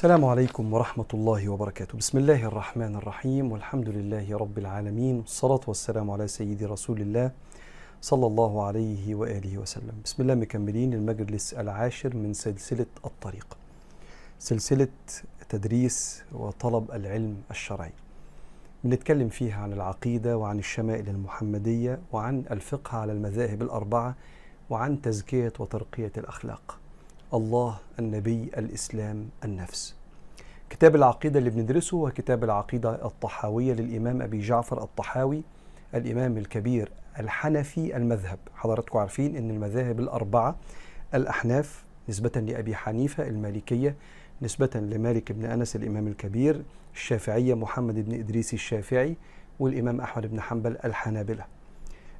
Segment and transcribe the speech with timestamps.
[0.00, 1.98] السلام عليكم ورحمة الله وبركاته.
[1.98, 3.52] بسم الله الرحمن الرحيم.
[3.52, 5.16] والحمد لله رب العالمين.
[5.18, 7.30] والصلاة والسلام على سيدي رسول الله
[8.00, 9.92] صلى الله عليه وآله وسلم.
[10.04, 13.48] بسم الله مكملين المجلس العاشر من سلسلة الطريق.
[14.38, 14.88] سلسلة
[15.48, 17.92] تدريس وطلب العلم الشرعي.
[18.84, 24.16] بنتكلم فيها عن العقيدة وعن الشمائل المحمدية وعن الفقه على المذاهب الأربعة
[24.70, 26.78] وعن تزكية وترقية الأخلاق.
[27.34, 29.94] الله النبي الإسلام النفس.
[30.70, 35.42] كتاب العقيدة اللي بندرسه هو كتاب العقيدة الطحاوية للإمام أبي جعفر الطحاوي
[35.94, 38.38] الإمام الكبير الحنفي المذهب.
[38.54, 40.56] حضراتكم عارفين أن المذاهب الأربعة
[41.14, 43.96] الأحناف نسبة لأبي حنيفة المالكية
[44.42, 46.62] نسبة لمالك بن أنس الإمام الكبير
[46.94, 49.16] الشافعية محمد بن إدريس الشافعي
[49.60, 51.44] والإمام أحمد بن حنبل الحنابلة.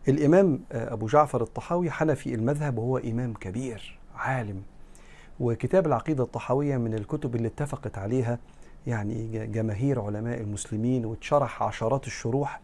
[0.08, 4.62] الإمام أبو جعفر الطحاوي حنفي المذهب وهو إمام كبير عالم.
[5.40, 8.38] وكتاب العقيدة الطحاوية من الكتب اللي اتفقت عليها
[8.86, 12.60] يعني جماهير علماء المسلمين واتشرح عشرات الشروح.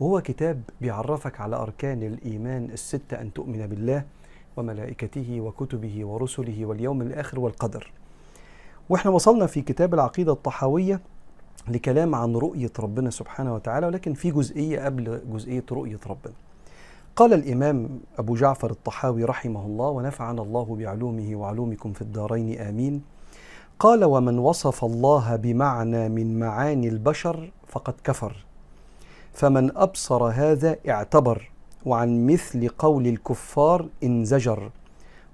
[0.00, 4.04] وهو كتاب بيعرفك على أركان الإيمان الستة أن تؤمن بالله
[4.56, 7.92] وملائكته وكتبه ورسله واليوم الآخر والقدر.
[8.88, 11.00] وإحنا وصلنا في كتاب العقيدة الطحاوية
[11.68, 16.34] لكلام عن رؤية ربنا سبحانه وتعالى ولكن في جزئية قبل جزئية رؤية ربنا.
[17.16, 23.02] قال الإمام أبو جعفر الطحاوي رحمه الله ونفعنا الله بعلومه وعلومكم في الدارين آمين.
[23.78, 28.44] قال ومن وصف الله بمعنى من معاني البشر فقد كفر
[29.32, 31.50] فمن أبصر هذا اعتبر
[31.86, 34.70] وعن مثل قول الكفار انزجر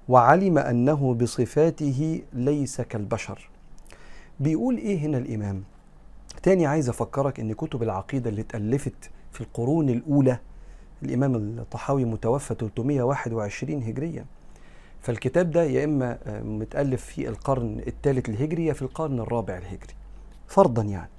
[0.09, 3.49] وعلم أنه بصفاته ليس كالبشر.
[4.39, 5.63] بيقول إيه هنا الإمام؟
[6.43, 10.39] تاني عايز أفكرك أن كتب العقيدة اللي اتألفت في القرون الأولى
[11.05, 14.25] الإمام الطحاوي متوفى 321 هجريا.
[15.01, 19.93] فالكتاب ده يا إما متألف في القرن الثالث الهجري يا في القرن الرابع الهجري
[20.47, 21.09] فرضا يعني.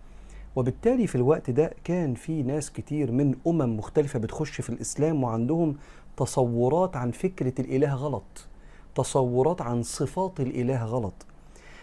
[0.57, 5.77] وبالتالي في الوقت ده كان في ناس كتير من أمم مختلفة بتخش في الإسلام وعندهم
[6.17, 8.47] تصورات عن فكرة الإله غلط
[8.95, 11.14] تصورات عن صفات الإله غلط.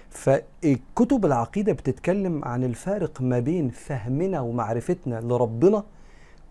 [0.09, 5.83] فكتب العقيدة بتتكلم عن الفارق ما بين فهمنا ومعرفتنا لربنا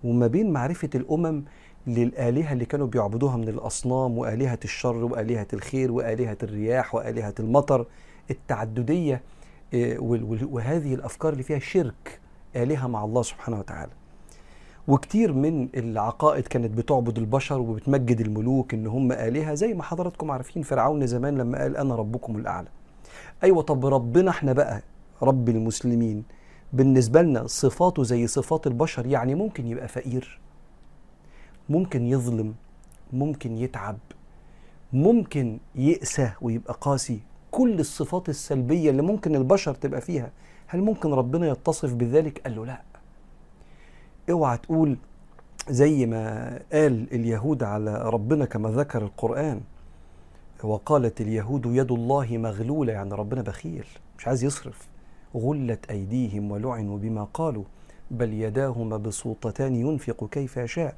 [0.04, 1.42] وما بين معرفة الأمم
[1.86, 7.86] للآلهة اللي كانوا بيعبدوها من الأصنام وآلهة الشر وآلهة الخير وآلهة الرياح وآلهة المطر
[8.30, 9.22] التعددية
[10.02, 12.20] وهذه الأفكار اللي فيها شرك
[12.56, 13.92] آلهة مع الله سبحانه وتعالى.
[14.88, 20.62] وكتير من العقائد كانت بتعبد البشر وبتمجد الملوك إن هم آلهة زي ما حضراتكم عارفين
[20.62, 22.68] فرعون زمان لما قال أنا ربكم الأعلى.
[23.44, 24.82] أيوة طب ربنا إحنا بقى
[25.22, 26.24] رب المسلمين
[26.72, 30.40] بالنسبة لنا صفاته زي صفات البشر يعني ممكن يبقى فقير
[31.68, 32.54] ممكن يظلم
[33.12, 33.98] ممكن يتعب
[34.92, 37.20] ممكن يأسى ويبقى قاسي.
[37.50, 40.30] كل الصفات السلبية اللي ممكن البشر تبقى فيها
[40.66, 42.82] هل ممكن ربنا يتصف بذلك؟ قال له لا.
[44.30, 44.96] اوعى تقول
[45.68, 49.60] زي ما قال اليهود على ربنا كما ذكر القرآن
[50.62, 53.86] وقالت اليهود يد الله مغلولة يعني ربنا بخيل
[54.18, 54.89] مش عايز يصرف.
[55.36, 57.64] غلت أيديهم ولعنوا بما قالوا
[58.10, 60.96] بل يداه مبسوطتان ينفق كيف يشاء.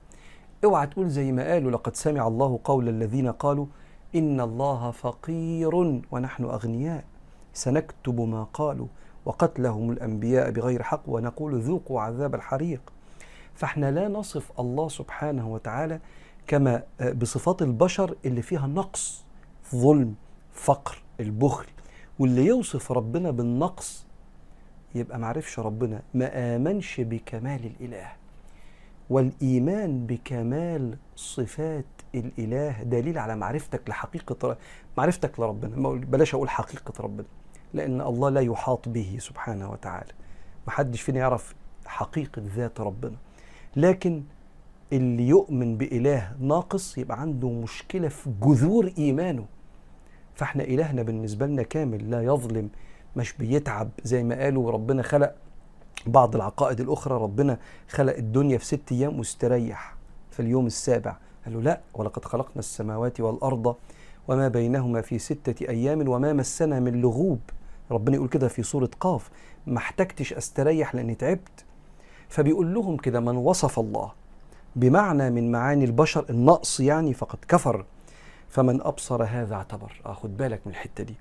[0.65, 3.67] اوعى تقول زي ما قالوا لقد سمع الله قول الذين قالوا
[4.15, 7.05] إن الله فقير ونحن أغنياء.
[7.53, 8.87] سنكتب ما قالوا
[9.25, 12.93] وقتلهم الأنبياء بغير حق ونقول ذوقوا عذاب الحريق.
[13.55, 16.01] فاحنا لا نصف الله سبحانه وتعالى
[16.47, 16.83] كما
[17.15, 19.25] بصفات البشر اللي فيها نقص
[19.75, 20.15] ظلم
[20.53, 21.67] فقر البخل.
[22.19, 24.07] واللي يوصف ربنا بالنقص
[24.95, 26.03] يبقى معرفش ربنا.
[26.15, 28.13] ما آمنش بكمال الإله.
[29.11, 34.57] والإيمان بكمال صفات الإله دليل على معرفتك لحقيقة
[34.99, 35.91] معرفتك لربنا.
[35.99, 37.27] بلاش أقول حقيقة ربنا
[37.75, 40.13] لأن الله لا يحاط به سبحانه وتعالى.
[40.67, 41.55] محدش فينا يعرف
[41.87, 43.17] حقيقة ذات ربنا.
[43.77, 44.23] لكن
[44.93, 49.45] اللي يؤمن بإله ناقص يبقى عنده مشكلة في جذور إيمانه.
[50.35, 52.69] فإحنا إلهنا بالنسبة لنا كامل لا يظلم
[53.17, 55.35] مش بيتعب زي ما قالوا ربنا خلق
[56.07, 57.15] بعض العقائد الأخرى.
[57.15, 59.95] ربنا خلق الدنيا في ست أيام واستريح
[60.31, 61.17] في اليوم السابع.
[61.45, 63.77] قالوا لا ولقد خلقنا السماوات والأرض
[64.29, 67.41] وما بينهما في ستة أيام وما مسنا من لغوب.
[67.91, 69.31] ربنا يقول كده في سورة قاف
[69.67, 71.65] ما احتجتش أستريح لأني تعبت.
[72.29, 74.13] فبيقول لهم كده من وصف الله
[74.77, 77.85] بمعنى من معاني البشر النقص يعني فقد كفر.
[78.49, 80.01] فمن أبصر هذا اعتبر.
[80.07, 81.15] آه خد بالك من الحتة دي.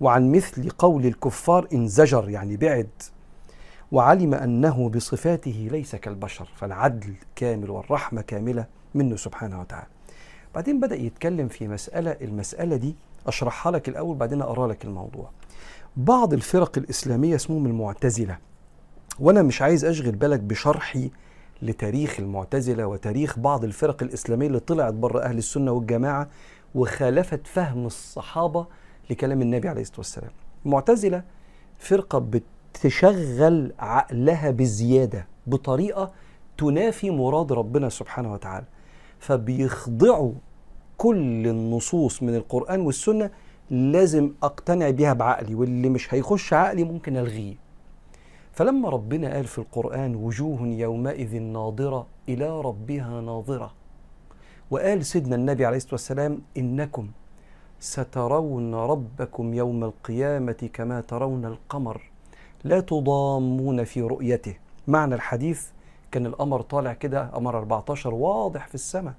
[0.00, 2.88] وعن مثل قول الكفار انزجر يعني بعد.
[3.92, 9.86] وعلم أنه بصفاته ليس كالبشر فالعدل كامل والرحمة كاملة منه سبحانه وتعالى.
[10.54, 12.96] بعدين بدأ يتكلم في مسألة المسألة دي
[13.26, 15.30] أشرحها لك الأول بعدين أقرأ لك الموضوع.
[15.96, 18.38] بعض الفرق الإسلامية اسمهم المعتزلة.
[19.20, 21.10] وأنا مش عايز أشغل بالك بشرحي
[21.62, 26.28] لتاريخ المعتزلة وتاريخ بعض الفرق الإسلامية اللي طلعت بره أهل السنة والجماعة
[26.74, 28.66] وخالفت فهم الصحابة
[29.10, 30.30] لكلام النبي عليه الصلاة والسلام.
[30.66, 31.22] المعتزلة
[31.78, 32.18] فرقة
[32.74, 36.12] بتشغل عقلها بزيادة بطريقة
[36.58, 38.66] تنافي مراد ربنا سبحانه وتعالى.
[39.18, 40.32] فبيخضعوا
[40.96, 43.30] كل النصوص من القرآن والسنة
[43.70, 47.54] لازم أقتنع بيها بعقلي واللي مش هيخش عقلي ممكن ألغيه.
[48.52, 53.74] فلما ربنا قال في القرآن وجوه يومئذ ناظرة إلى ربها ناظرة
[54.70, 57.08] وقال سيدنا النبي عليه الصلاة والسلام إنكم
[57.86, 62.00] سترون ربكم يوم القيامة كما ترون القمر.
[62.64, 64.54] لا تضامون في رؤيته.
[64.88, 65.66] معنى الحديث
[66.10, 69.14] كان القمر طالع كده قمر 14 واضح في السماء.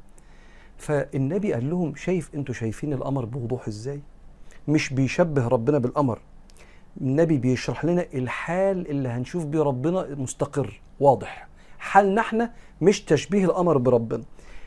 [0.77, 4.01] فالنبي قال لهم شايف أنتوا شايفين القمر بوضوح إزاي؟
[4.67, 6.19] مش بيشبه ربنا بالقمر.
[7.01, 11.47] النبي بيشرح لنا الحال اللي هنشوف بيه ربنا مستقر واضح.
[11.79, 14.23] حالنا إحنا مش تشبيه القمر بربنا.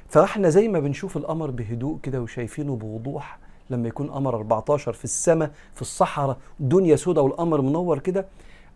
[0.08, 3.38] فاحنا زي ما بنشوف القمر بهدوء كده وشايفينه بوضوح
[3.70, 8.26] لما يكون قمر 14 في السماء في الصحراء دنيا سودة والقمر منور كده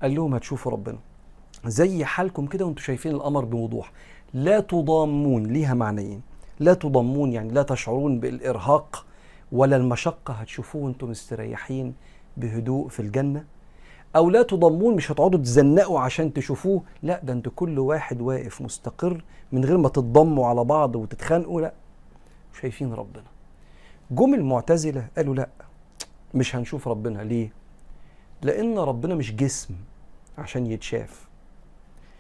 [0.03, 0.99] قال لهم هتشوفوا ربنا.
[1.67, 3.93] زي حالكم كده وأنتم شايفين القمر بوضوح.
[4.35, 6.23] لا تضامون ليها معنيين.
[6.61, 9.07] لا تضامون يعني لا تشعرون بالإرهاق
[9.53, 11.95] ولا المشقة هتشوفوه وأنتم مستريحين
[12.37, 13.45] بهدوء في الجنة.
[14.17, 16.83] أو لا تضمون مش هتقعدوا تزنقوا عشان تشوفوه.
[17.03, 21.61] لا ده أنتوا كل واحد واقف مستقر من غير ما تتضموا على بعض وتتخانقوا.
[21.61, 21.73] لا
[22.61, 23.34] شايفين ربنا.
[24.11, 25.49] جم المعتزلة قالوا لا
[26.35, 27.53] مش هنشوف ربنا ليه؟
[28.43, 29.75] لأن ربنا مش جسم
[30.39, 31.29] عشان يتشاف.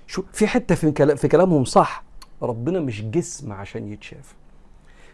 [0.06, 2.04] شو في حتة في في كلامهم صح
[2.42, 4.34] ربنا مش جسم عشان يتشاف.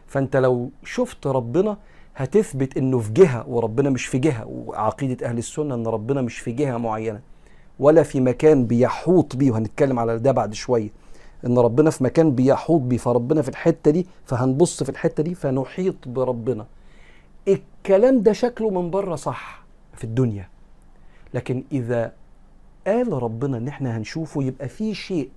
[0.06, 1.76] فأنت لو شفت ربنا
[2.17, 6.52] هتثبت إنه في جهة وربنا مش في جهة وعقيدة أهل السنة إن ربنا مش في
[6.52, 7.20] جهة معينة
[7.78, 10.90] ولا في مكان بيحوط بيه وهنتكلم على ده بعد شوية.
[11.46, 16.08] إن ربنا في مكان بيحوط بيه فربنا في الحتة دي فهنبص في الحتة دي فنحيط
[16.08, 16.66] بربنا.
[17.48, 19.64] الكلام ده شكله من بره صح
[19.94, 20.48] في الدنيا.
[21.34, 22.12] لكن إذا
[22.87, 25.31] قال ربنا إن إحنا هنشوفه يبقى في شيء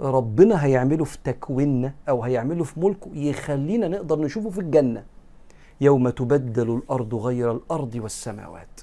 [0.00, 5.04] ربنا هيعمله في تكويننا أو هيعمله في ملكه يخلينا نقدر نشوفه في الجنة.
[5.80, 8.80] يوم تبدل الأرض غير الأرض والسماوات.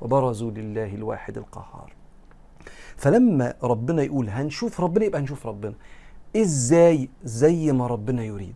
[0.00, 1.92] وبرزوا لله الواحد القهار.
[3.02, 5.74] فلما ربنا يقول هنشوف ربنا يبقى هنشوف ربنا.
[6.36, 8.54] إزاي؟ زي ما ربنا يريد.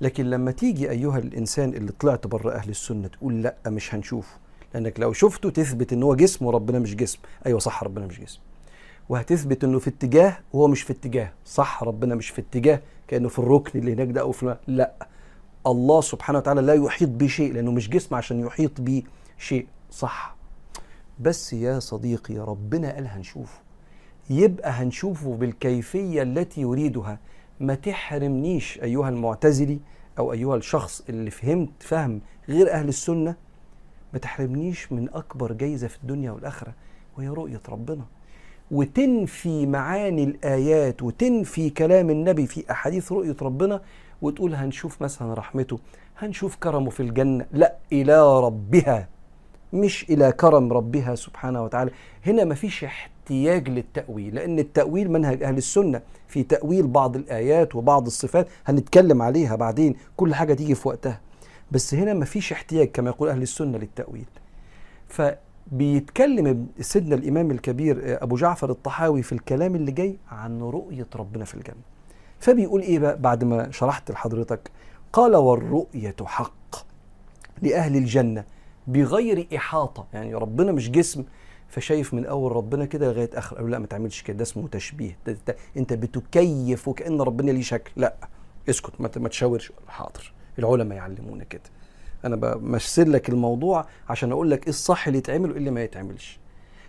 [0.00, 4.36] لكن لما تيجي أيها الإنسان اللي طلعت بره أهل السنة تقول لأ مش هنشوفه.
[4.74, 7.18] لأنك لو شفته تثبت إن هو جسم وربنا مش جسم.
[7.46, 8.40] أيوه صح ربنا مش جسم.
[9.08, 11.32] وهتثبت إنه في اتجاه وهو مش في اتجاه.
[11.44, 12.80] صح ربنا مش في اتجاه.
[13.08, 15.08] كأنه في الركن اللي هناك ده أو في لأ.
[15.66, 19.02] الله سبحانه وتعالى لا يحيط بشيء لأنه مش جسم عشان يحيط بيه
[19.38, 20.36] شيء صح.
[21.20, 23.65] بس يا صديقي ربنا قال هنشوفه.
[24.30, 27.18] يبقى هنشوفه بالكيفية التي يريدها.
[27.60, 29.78] ما تحرمنيش أيها المعتزلي
[30.18, 33.34] أو أيها الشخص اللي فهمت فهم غير أهل السنة.
[34.12, 36.74] ما تحرمنيش من أكبر جايزة في الدنيا والآخرة
[37.18, 38.04] وهي رؤية ربنا.
[38.70, 43.80] وتنفي معاني الآيات وتنفي كلام النبي في أحاديث رؤية ربنا
[44.22, 45.78] وتقول هنشوف مثلا رحمته
[46.18, 47.46] هنشوف كرمه في الجنة.
[47.52, 49.08] لا إلى ربها
[49.72, 51.90] مش إلى كرم ربها سبحانه وتعالى.
[52.26, 52.84] هنا مفيش
[53.26, 59.56] احتياج للتأويل لأن التأويل منهج أهل السنة في تأويل بعض الآيات وبعض الصفات هنتكلم عليها
[59.56, 61.20] بعدين كل حاجة تيجي في وقتها.
[61.72, 64.24] بس هنا مفيش احتياج كما يقول أهل السنة للتأويل.
[65.08, 71.54] فبيتكلم سيدنا الإمام الكبير أبو جعفر الطحاوي في الكلام اللي جاي عن رؤية ربنا في
[71.54, 71.82] الجنة.
[72.40, 74.70] فبيقول إيه بقى بعد ما شرحت لحضرتك؟
[75.12, 76.76] قال والرؤية حق
[77.62, 78.44] لأهل الجنة
[78.86, 80.06] بغير إحاطة.
[80.12, 81.24] يعني ربنا مش جسم
[81.68, 83.56] فشايف من أول ربنا كده لغاية آخر.
[83.56, 85.18] قالوا لا ما تعملش كده ده اسمه تشبيه.
[85.26, 87.90] ده ده أنت بتكيف وكأن ربنا ليه شكل.
[87.96, 88.14] لا
[88.68, 89.72] اسكت ما تشاورش.
[89.88, 90.32] حاضر.
[90.58, 91.62] العلماء يعلمونا كده.
[92.24, 96.38] أنا بمثل لك الموضوع عشان أقول لك إيه الصح اللي يتعمل وإيه اللي ما يتعملش.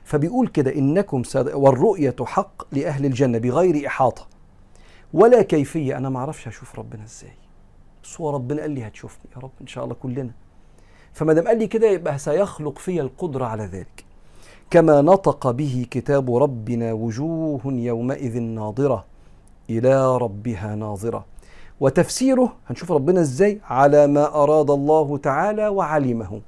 [0.04, 1.54] فبيقول كده إنكم ساد...
[1.54, 4.28] والرؤية حق لأهل الجنة بغير إحاطة.
[5.14, 5.98] ولا كيفية.
[5.98, 7.34] أنا ما أعرفش أشوف ربنا إزاي.
[8.04, 9.32] بس هو ربنا قال لي هتشوفني.
[9.36, 10.32] يا رب إن شاء الله كلنا.
[11.14, 14.07] فما دام قال لي كده يبقى سيخلق في القدرة على ذلك.
[14.70, 19.06] كما نطق به كتاب ربنا وجوه يومئذ ناظرة
[19.70, 21.26] إلى ربها ناظرة.
[21.80, 26.42] وتفسيره هنشوف ربنا إزاي؟ على ما أراد الله تعالى وعلمه.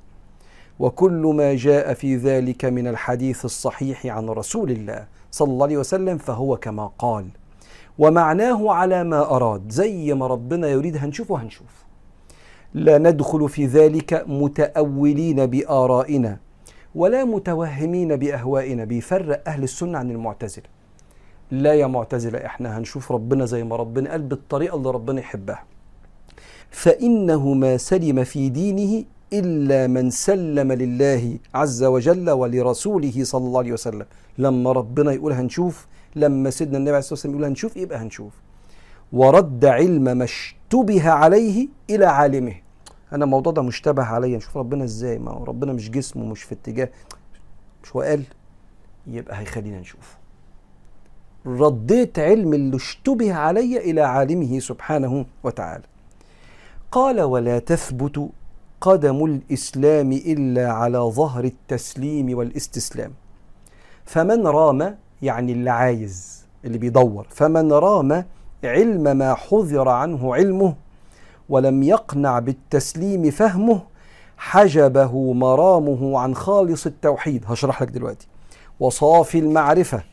[0.80, 6.18] وكل ما جاء في ذلك من الحديث الصحيح عن رسول الله صلى الله عليه وسلم
[6.18, 7.26] فهو كما قال.
[8.00, 11.34] ومعناه على ما أراد زي ما ربنا يريد هنشوف
[12.74, 16.38] لا ندخل في ذلك متأولين بآرائنا.
[16.96, 20.65] ولا متوهمين بأهوائنا بيفرق أهل السنة عن المعتزلة.
[21.51, 25.63] لا يا معتزلة إحنا هنشوف ربنا زي ما ربنا قال بالطريقة اللي ربنا يحبها.
[26.69, 33.74] فإنه ما سلم في دينه إلا من سلم لله عز وجل ولرسوله صلى الله عليه
[33.74, 34.05] وسلم.
[34.38, 38.34] لما ربنا يقول هنشوف لما سيدنا النبي عليه الصلاة والسلام يقول هنشوف يبقى هنشوف.
[39.13, 42.53] ورد علم ما اشتبه عليه إلى عالمه.
[43.13, 44.38] أنا الموضوع ده مشتبه عليا.
[44.38, 45.20] نشوف ربنا إزاي.
[45.20, 46.89] ما هو ربنا مش جسم ومش في اتجاه.
[47.84, 48.24] مش هو قال؟
[49.08, 50.18] يبقى هيخلينا نشوف
[51.46, 55.84] رديت علم اللي اشتبه علي إلى عالمه سبحانه وتعالى.
[56.92, 58.30] قال ولا تثبت
[58.82, 63.12] قدم الإسلام إلا على ظهر التسليم والاستسلام.
[64.06, 67.28] فمن رام يعني اللي عايز اللي بيدور.
[67.30, 68.25] فمن رام
[68.63, 70.75] علم ما حذر عنه علمه
[71.50, 73.82] ولم يقنع بالتسليم فهمه
[74.38, 77.44] حجبه مرامه عن خالص التوحيد.
[77.48, 78.27] هشرح لك دلوقتي.
[78.79, 80.03] وصافي المعرفة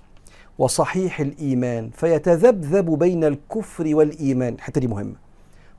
[0.58, 4.54] وصحيح الإيمان فيتذبذب بين الكفر والإيمان.
[4.54, 5.14] الحتة دي مهمة.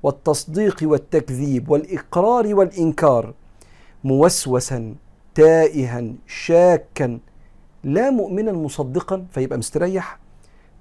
[0.03, 3.33] والتصديق والتكذيب والإقرار والإنكار
[4.03, 4.95] موسوسا
[5.35, 7.19] تائها شاكا
[7.83, 10.19] لا مؤمنا مصدقا فيبقى مستريح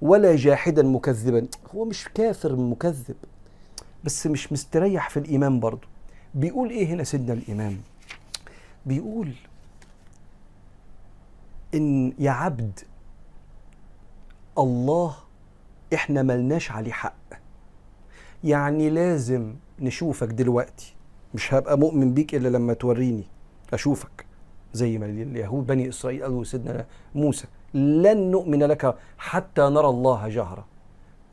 [0.01, 1.47] ولا جاحدا مكذبا.
[1.75, 3.15] هو مش كافر مكذب.
[4.03, 5.87] بس مش مستريح في الإيمان برضه
[6.35, 7.77] بيقول إيه هنا سيدنا الإمام؟
[8.85, 9.33] بيقول
[11.75, 12.79] إن يا عبد
[14.57, 15.15] الله
[15.93, 17.13] إحنا ملناش عليه حق.
[18.43, 20.93] يعني لازم نشوفك دلوقتي.
[21.33, 23.23] مش هبقى مؤمن بيك إلا لما توريني.
[23.73, 24.25] أشوفك
[24.73, 26.85] زي ما اليهود بني إسرائيل قالوا سيدنا
[27.15, 30.65] موسى لن نؤمن لك حتى نرى الله جهرة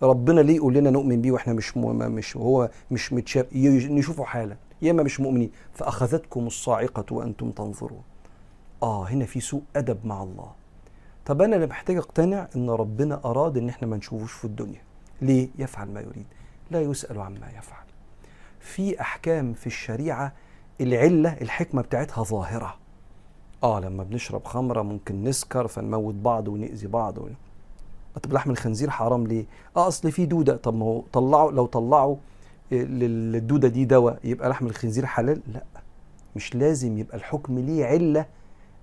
[0.02, 4.56] ربنا ليه يقول لنا نؤمن بيه وإحنا مش مش هو مش متشاف نشوفه حالا.
[4.82, 5.50] يا إما مش مؤمنين.
[5.72, 8.02] فأخذتكم الصاعقة وأنتم تنظرون.
[8.82, 10.52] آه هنا في سوء أدب مع الله.
[11.26, 14.80] طب أنا اللي محتاج أقتنع إن ربنا أراد إن إحنا ما نشوفوش في الدنيا.
[15.22, 16.26] ليه؟ يفعل ما يريد.
[16.70, 17.84] لا يسأل عما يفعل.
[18.60, 20.32] في أحكام في الشريعة
[20.80, 22.76] العلة الحكمة بتاعتها ظاهرة.
[23.62, 27.18] آه لما بنشرب خمرة ممكن نسكر فنموت بعض ونأذي بعض.
[28.22, 29.44] طب لحم الخنزير حرام ليه؟
[29.76, 30.56] آه أصل في دودة.
[30.56, 32.16] طب ما هو طلعوا لو طلعوا
[32.72, 35.62] للدودة دي دواء يبقى لحم الخنزير حلال؟ لا.
[36.36, 38.26] مش لازم يبقى الحكم ليه علة.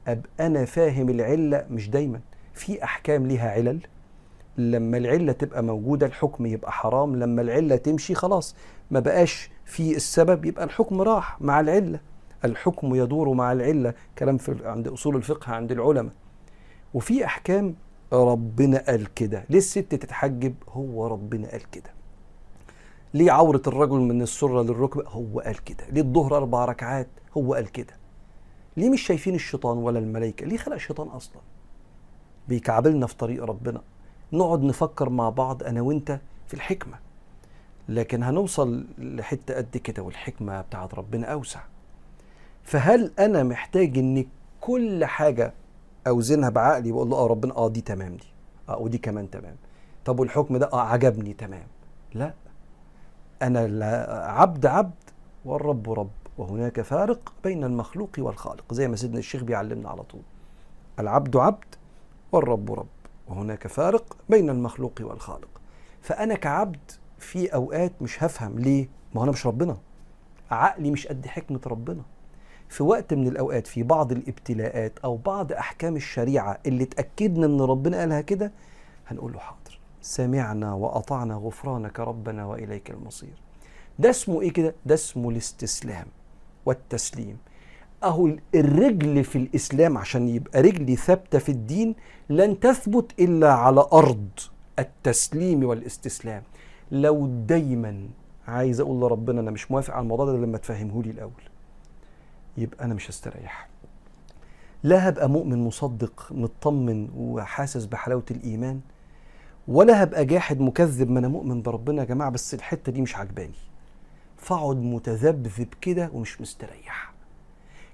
[0.07, 2.19] ابقى أنا فاهم العلة مش دايما.
[2.53, 3.79] في أحكام ليها علل.
[4.57, 7.15] لما العلة تبقى موجودة الحكم يبقى حرام.
[7.15, 8.55] لما العلة تمشي خلاص.
[8.91, 11.99] ما بقاش في السبب يبقى الحكم راح مع العلة.
[12.45, 13.93] الحكم يدور مع العلة.
[14.17, 16.13] كلام في عند أصول الفقه عند العلماء.
[16.93, 17.75] وفي أحكام
[18.13, 19.43] ربنا قال كده.
[19.49, 21.89] ليه الست تتحجب؟ هو ربنا قال كده.
[23.13, 25.85] ليه عورة الرجل من السرة للركبة؟ هو قال كده.
[25.89, 27.93] ليه الظهر أربع ركعات؟ هو قال كده.
[28.77, 31.41] ليه مش شايفين الشيطان ولا الملائكة؟ ليه خلق الشيطان أصلا؟
[32.47, 33.81] بيكعبلنا في طريق ربنا.
[34.33, 36.99] نقعد نفكر مع بعض أنا وأنت في الحكمة.
[37.89, 41.59] لكن هنوصل لحتة قد كده والحكمة بتاعت ربنا أوسع.
[42.63, 44.25] فهل أنا محتاج إن
[44.61, 45.53] كل حاجة
[46.07, 48.27] أوزنها بعقلي واقول له آه ربنا آه دي تمام دي.
[48.69, 49.55] آه ودي كمان تمام.
[50.05, 51.67] طب والحكم ده؟ آه عجبني تمام.
[52.13, 52.33] لا.
[53.41, 53.59] أنا
[54.27, 54.93] عبد عبد
[55.45, 56.09] والرب رب.
[56.37, 60.21] وهناك فارق بين المخلوق والخالق زي ما سيدنا الشيخ بيعلمنا على طول.
[60.99, 61.75] العبد عبد
[62.31, 62.87] والرب رب.
[63.27, 65.49] وهناك فارق بين المخلوق والخالق.
[66.01, 68.89] فأنا كعبد في أوقات مش هفهم ليه.
[69.15, 69.77] ما أنا مش ربنا.
[70.51, 72.01] عقلي مش قد حكمة ربنا.
[72.71, 77.99] في وقت من الأوقات في بعض الابتلاءات أو بعض أحكام الشريعة اللي اتاكدنا إن ربنا
[77.99, 78.51] قالها كده
[79.07, 83.33] هنقول له حاضر سمعنا وأطعنا غفرانك ربنا وإليك المصير.
[83.99, 86.05] ده اسمه إيه كده؟ ده اسمه الاستسلام
[86.65, 87.37] والتسليم.
[88.03, 91.95] أهو الرجل في الإسلام عشان يبقى رجلي ثابتة في الدين
[92.29, 94.29] لن تثبت إلا على أرض
[94.79, 96.43] التسليم والاستسلام.
[96.91, 98.07] لو دايما
[98.47, 101.31] عايز أقول لربنا أنا مش موافق على الموضوع ده لما تفهمه لي الأول.
[102.57, 103.67] يبقى أنا مش هستريح.
[104.83, 108.81] لا هبقى مؤمن مصدق مطمن وحاسس بحلاوة الإيمان
[109.67, 113.53] ولا هبقى جاحد مكذب ما أنا مؤمن بربنا يا جماعة بس الحتة دي مش عجباني
[114.37, 117.13] فاقعد متذبذب كده ومش مستريح.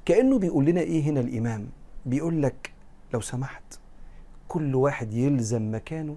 [0.05, 1.69] كأنه بيقول لنا إيه هنا الإمام؟
[2.05, 2.71] بيقول لك
[3.13, 3.79] لو سمحت
[4.47, 6.15] كل واحد يلزم مكانه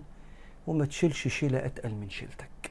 [0.66, 2.70] وما تشيلش شيلة أتقل من شيلتك.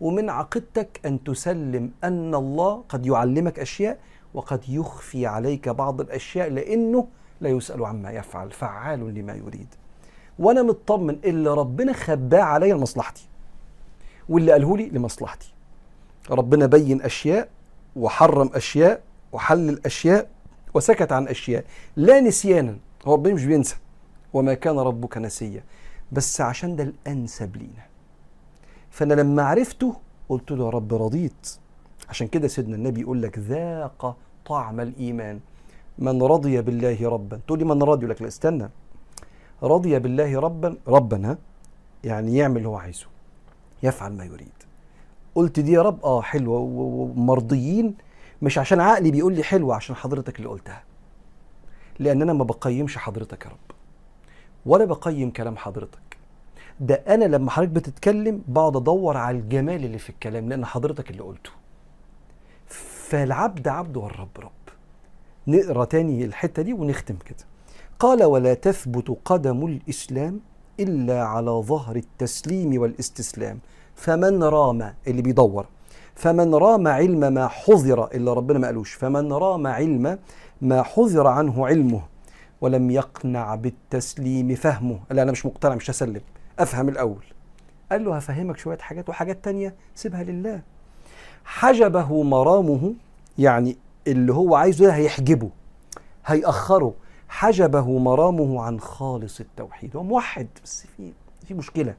[0.00, 3.98] ومن عقيدتك أن تسلم أن الله قد يعلمك أشياء
[4.34, 7.08] وقد يخفي عليك بعض الأشياء لأنه
[7.40, 9.74] لا يسأل عما يفعل فعال لما يريد.
[10.38, 13.28] وأنا مطمن اللي ربنا خباه عليا لمصلحتي
[14.28, 15.52] واللي قاله لي لمصلحتي.
[16.30, 17.48] ربنا بين أشياء
[17.96, 20.30] وحرم أشياء وحلل أشياء
[20.74, 21.64] وسكت عن أشياء
[21.96, 22.76] لا نسيانا.
[23.06, 23.76] هو ربنا مش بينسى.
[24.32, 25.64] وما كان ربك نسيا.
[26.12, 27.86] بس عشان ده الأنسب لينا.
[28.90, 29.96] فأنا لما عرفته
[30.28, 31.58] قلت له يا رب رضيت.
[32.10, 35.40] عشان كده سيدنا النبي يقول لك ذاق طعم الإيمان.
[35.98, 38.70] من رضي بالله ربا تقول لي من رضي؟ لك لا استنى.
[39.62, 41.38] رضي بالله ربا ربنا
[42.04, 43.06] يعني يعمل اللي هو عايزه
[43.82, 44.52] يفعل ما يريد.
[45.34, 46.58] قلت دي يا رب؟ آه حلوة.
[46.58, 47.94] ومرضيين
[48.42, 50.82] مش عشان عقلي بيقول لي حلوة عشان حضرتك اللي قلتها.
[51.98, 53.76] لأن أنا ما بقيمش حضرتك يا رب.
[54.66, 56.16] ولا بقيم كلام حضرتك.
[56.80, 61.22] ده أنا لما حضرتك بتتكلم بقعد أدور على الجمال اللي في الكلام لأن حضرتك اللي
[61.22, 61.59] قلته.
[63.10, 64.50] فالعبد عبد والرب رب.
[65.46, 67.44] نقرأ تاني الحتة دي ونختم كده.
[67.98, 70.40] قال ولا تثبت قدم الإسلام
[70.80, 73.58] إلا على ظهر التسليم والاستسلام.
[73.94, 75.66] فمن رام؟ اللي بيدور.
[76.14, 78.92] فمن رام علم ما حذر الا ربنا ما قالوش.
[78.92, 80.18] فمن رام علم
[80.60, 82.02] ما حذر عنه علمه
[82.60, 85.00] ولم يقنع بالتسليم فهمه.
[85.08, 86.20] قال أنا مش مقتنع مش هسلم.
[86.58, 87.24] أفهم الأول.
[87.92, 90.62] قال له هفهمك شوية حاجات وحاجات تانية سيبها لله.
[91.44, 92.94] حجبه مرامه
[93.38, 95.50] يعني اللي هو عايزه ده هيحجبه
[96.26, 96.94] هيأخره.
[97.28, 99.96] حجبه مرامه عن خالص التوحيد.
[99.96, 101.12] هو موحد بس في
[101.46, 101.94] في مشكلة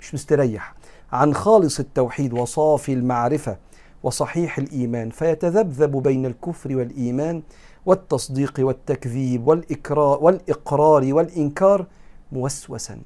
[0.00, 0.74] مش مستريح.
[1.12, 3.56] عن خالص التوحيد وصافي المعرفة
[4.02, 7.42] وصحيح الإيمان فيتذبذب بين الكفر والإيمان
[7.86, 11.86] والتصديق والتكذيب والإكرار والإقرار والإنكار
[12.32, 12.98] موسوسا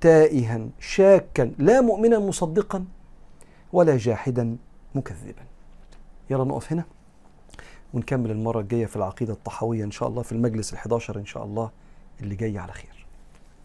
[0.00, 2.84] تائها شاكا لا مؤمنا مصدقا
[3.72, 4.56] ولا جاحدا
[4.94, 5.42] مكذبا.
[6.30, 6.84] يلا نقف هنا
[7.94, 11.70] ونكمل المرة الجاية في العقيدة الطحوية إن شاء الله في المجلس الحداشر إن شاء الله
[12.20, 12.99] اللي جاي على خير.